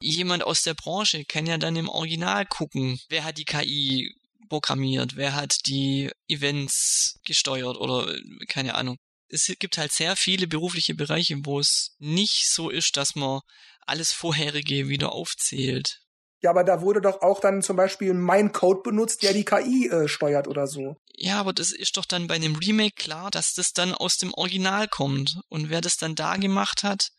[0.00, 4.14] Jemand aus der Branche kann ja dann im Original gucken, wer hat die KI
[4.48, 8.14] programmiert, wer hat die Events gesteuert oder
[8.48, 8.96] keine Ahnung.
[9.28, 13.40] Es gibt halt sehr viele berufliche Bereiche, wo es nicht so ist, dass man
[13.86, 16.00] alles vorherige wieder aufzählt.
[16.46, 19.88] Ja, aber da wurde doch auch dann zum Beispiel mein Code benutzt, der die KI
[19.88, 20.94] äh, steuert oder so.
[21.16, 24.32] Ja, aber das ist doch dann bei einem Remake klar, dass das dann aus dem
[24.32, 25.40] Original kommt.
[25.48, 27.10] Und wer das dann da gemacht hat?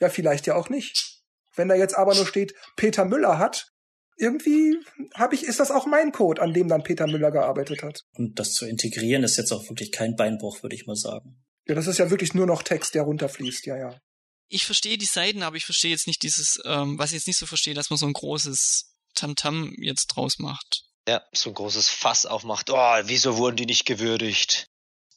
[0.00, 1.20] Ja, vielleicht ja auch nicht.
[1.54, 3.68] Wenn da jetzt aber nur steht, Peter Müller hat,
[4.16, 4.76] irgendwie
[5.14, 8.02] habe ich, ist das auch mein Code, an dem dann Peter Müller gearbeitet hat.
[8.16, 11.44] Und das zu integrieren ist jetzt auch wirklich kein Beinbruch, würde ich mal sagen.
[11.68, 14.00] Ja, das ist ja wirklich nur noch Text, der runterfließt, ja, ja
[14.48, 17.38] ich verstehe die Seiten, aber ich verstehe jetzt nicht dieses, ähm, was ich jetzt nicht
[17.38, 20.84] so verstehe, dass man so ein großes Tamtam -Tam jetzt draus macht.
[21.08, 22.70] Ja, so ein großes Fass aufmacht.
[22.70, 24.66] Oh, wieso wurden die nicht gewürdigt?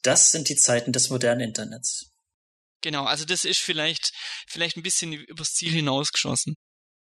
[0.02, 2.10] Das sind die Zeiten des modernen Internets.
[2.82, 4.12] Genau, also das ist vielleicht,
[4.48, 6.54] vielleicht ein bisschen übers Ziel hinausgeschossen.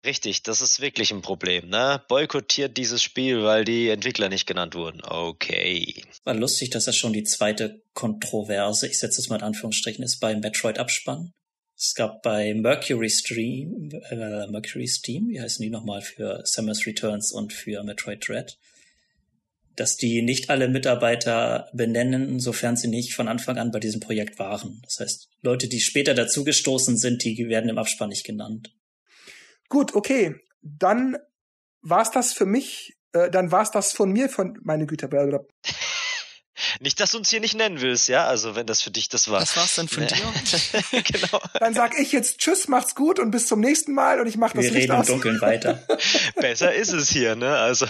[0.04, 2.02] Richtig, das ist wirklich ein Problem, ne?
[2.08, 5.02] Boykottiert dieses Spiel, weil die Entwickler nicht genannt wurden.
[5.02, 6.04] Okay.
[6.24, 10.18] War lustig, dass das schon die zweite Kontroverse, ich setze es mal in Anführungsstrichen, ist
[10.18, 11.32] beim Metroid Abspann.
[11.82, 17.32] Es gab bei Mercury Stream, äh, Mercury Steam, wie heißen die nochmal für Samus Returns
[17.32, 18.58] und für Metroid Dread,
[19.76, 24.38] dass die nicht alle Mitarbeiter benennen, sofern sie nicht von Anfang an bei diesem Projekt
[24.38, 24.82] waren.
[24.84, 28.74] Das heißt, Leute, die später dazugestoßen sind, die werden im Abspann nicht genannt.
[29.70, 30.34] Gut, okay.
[30.60, 31.16] Dann
[31.80, 35.08] war's das für mich, äh, dann war's das von mir, von meine Güte.
[36.80, 38.26] Nicht, dass du uns hier nicht nennen willst, ja?
[38.26, 39.40] Also, wenn das für dich das war.
[39.40, 40.16] Das war's dann von dir?
[41.02, 41.40] genau.
[41.58, 44.52] Dann sag ich jetzt Tschüss, macht's gut und bis zum nächsten Mal und ich mach
[44.52, 45.08] das Wir Licht reden aus.
[45.08, 45.82] im Dunkeln weiter.
[46.36, 47.56] Besser ist es hier, ne?
[47.56, 47.86] Also.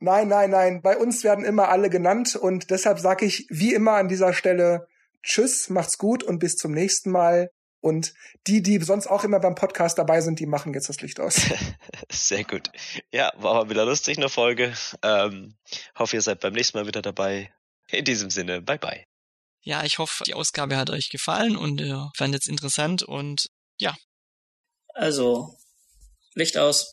[0.00, 0.82] Nein, nein, nein.
[0.82, 4.86] Bei uns werden immer alle genannt und deshalb sag ich wie immer an dieser Stelle
[5.22, 7.50] Tschüss, macht's gut und bis zum nächsten Mal.
[7.80, 8.14] Und
[8.46, 11.42] die, die sonst auch immer beim Podcast dabei sind, die machen jetzt das Licht aus.
[12.10, 12.70] Sehr gut.
[13.12, 14.72] Ja, war mal wieder lustig, eine Folge.
[15.02, 15.54] Ähm,
[15.94, 17.52] hoffe, ihr seid beim nächsten Mal wieder dabei.
[17.90, 19.04] In diesem Sinne, bye bye.
[19.62, 23.46] Ja, ich hoffe, die Ausgabe hat euch gefallen und ihr fandet es interessant und
[23.78, 23.94] ja.
[24.88, 25.56] Also,
[26.34, 26.92] Licht aus.